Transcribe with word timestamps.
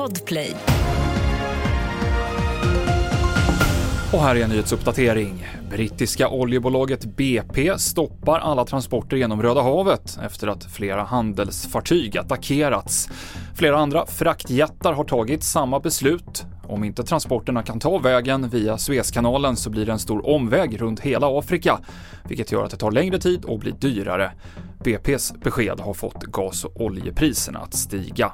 Podplay. 0.00 0.56
Och 4.12 4.20
här 4.20 4.36
är 4.36 4.44
en 4.44 4.50
nyhetsuppdatering. 4.50 5.46
Brittiska 5.70 6.28
oljebolaget 6.28 7.04
BP 7.04 7.78
stoppar 7.78 8.38
alla 8.38 8.64
transporter 8.64 9.16
genom 9.16 9.42
Röda 9.42 9.62
havet 9.62 10.18
efter 10.22 10.48
att 10.48 10.64
flera 10.64 11.02
handelsfartyg 11.02 12.18
attackerats. 12.18 13.08
Flera 13.54 13.78
andra 13.78 14.06
fraktjättar 14.06 14.92
har 14.92 15.04
tagit 15.04 15.44
samma 15.44 15.80
beslut. 15.80 16.44
Om 16.68 16.84
inte 16.84 17.02
transporterna 17.02 17.62
kan 17.62 17.80
ta 17.80 17.98
vägen 17.98 18.48
via 18.48 18.78
Suezkanalen 18.78 19.56
så 19.56 19.70
blir 19.70 19.86
det 19.86 19.92
en 19.92 19.98
stor 19.98 20.28
omväg 20.28 20.80
runt 20.80 21.00
hela 21.00 21.38
Afrika, 21.38 21.78
vilket 22.24 22.52
gör 22.52 22.64
att 22.64 22.70
det 22.70 22.76
tar 22.76 22.90
längre 22.90 23.18
tid 23.18 23.44
och 23.44 23.58
blir 23.58 23.72
dyrare. 23.72 24.32
BPs 24.84 25.32
besked 25.32 25.80
har 25.80 25.94
fått 25.94 26.22
gas 26.22 26.64
och 26.64 26.80
oljepriserna 26.80 27.58
att 27.58 27.74
stiga. 27.74 28.32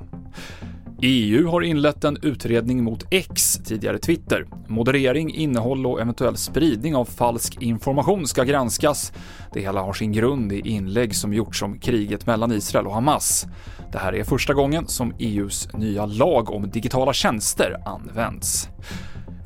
EU 1.02 1.46
har 1.48 1.60
inlett 1.60 2.04
en 2.04 2.18
utredning 2.22 2.84
mot 2.84 3.04
X, 3.10 3.60
tidigare 3.64 3.98
Twitter. 3.98 4.46
Moderering, 4.68 5.34
innehåll 5.34 5.86
och 5.86 6.00
eventuell 6.00 6.36
spridning 6.36 6.96
av 6.96 7.04
falsk 7.04 7.62
information 7.62 8.26
ska 8.26 8.44
granskas. 8.44 9.12
Det 9.52 9.60
hela 9.60 9.80
har 9.82 9.92
sin 9.92 10.12
grund 10.12 10.52
i 10.52 10.60
inlägg 10.60 11.16
som 11.16 11.34
gjorts 11.34 11.62
om 11.62 11.78
kriget 11.78 12.26
mellan 12.26 12.52
Israel 12.52 12.86
och 12.86 12.94
Hamas. 12.94 13.46
Det 13.92 13.98
här 13.98 14.14
är 14.14 14.24
första 14.24 14.54
gången 14.54 14.86
som 14.86 15.14
EUs 15.18 15.68
nya 15.72 16.06
lag 16.06 16.50
om 16.50 16.70
digitala 16.70 17.12
tjänster 17.12 17.76
används. 17.86 18.68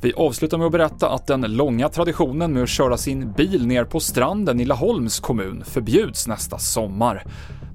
Vi 0.02 0.12
avslutar 0.12 0.58
med 0.58 0.66
att 0.66 0.72
berätta 0.72 1.10
att 1.10 1.26
den 1.26 1.40
långa 1.40 1.88
traditionen 1.88 2.52
med 2.52 2.62
att 2.62 2.68
köra 2.68 2.96
sin 2.96 3.32
bil 3.32 3.66
ner 3.66 3.84
på 3.84 4.00
stranden 4.00 4.60
i 4.60 4.64
Laholms 4.64 5.20
kommun 5.20 5.64
förbjuds 5.66 6.26
nästa 6.26 6.58
sommar. 6.58 7.24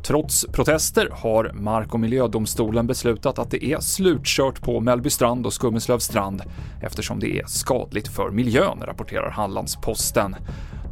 Trots 0.03 0.45
protester 0.51 1.09
har 1.11 1.51
Mark 1.53 1.93
och 1.93 1.99
miljödomstolen 1.99 2.87
beslutat 2.87 3.39
att 3.39 3.51
det 3.51 3.65
är 3.65 3.79
slutkört 3.79 4.61
på 4.61 4.79
Mellbystrand 4.79 5.45
och 5.45 5.53
Skummeslövstrand 5.53 6.41
eftersom 6.81 7.19
det 7.19 7.39
är 7.39 7.45
skadligt 7.45 8.07
för 8.07 8.29
miljön, 8.29 8.79
rapporterar 8.81 9.29
Hallandsposten. 9.29 10.35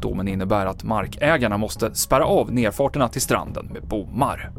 Domen 0.01 0.27
innebär 0.27 0.65
att 0.65 0.83
markägarna 0.83 1.57
måste 1.57 1.95
spärra 1.95 2.25
av 2.25 2.53
nerfarterna 2.53 3.07
till 3.07 3.21
stranden 3.21 3.65
med 3.65 3.87
bommar. 3.87 4.51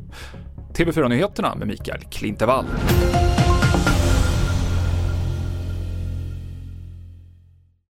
TV4-nyheterna 0.75 1.55
med 1.55 1.69
Mikael 1.69 2.01
Klintevall. 2.11 2.67